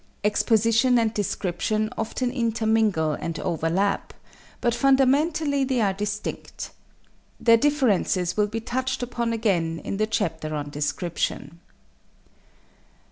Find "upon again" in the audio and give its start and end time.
9.03-9.79